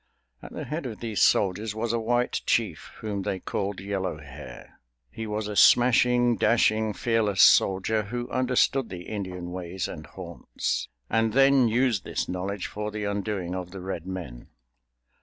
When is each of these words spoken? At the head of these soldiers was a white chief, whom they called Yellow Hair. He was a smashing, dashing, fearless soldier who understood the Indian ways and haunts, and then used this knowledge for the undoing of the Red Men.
At 0.41 0.53
the 0.53 0.63
head 0.65 0.87
of 0.87 0.99
these 0.99 1.21
soldiers 1.21 1.75
was 1.75 1.93
a 1.93 1.99
white 1.99 2.41
chief, 2.47 2.89
whom 3.01 3.21
they 3.21 3.39
called 3.39 3.79
Yellow 3.79 4.17
Hair. 4.17 4.79
He 5.11 5.27
was 5.27 5.47
a 5.47 5.55
smashing, 5.55 6.37
dashing, 6.37 6.93
fearless 6.93 7.43
soldier 7.43 8.01
who 8.05 8.27
understood 8.31 8.89
the 8.89 9.03
Indian 9.03 9.51
ways 9.51 9.87
and 9.87 10.07
haunts, 10.07 10.87
and 11.07 11.33
then 11.33 11.67
used 11.67 12.03
this 12.03 12.27
knowledge 12.27 12.65
for 12.65 12.89
the 12.89 13.03
undoing 13.03 13.53
of 13.53 13.69
the 13.69 13.79
Red 13.81 14.07
Men. 14.07 14.47